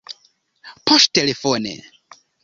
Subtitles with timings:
[0.91, 1.75] poŝtelefone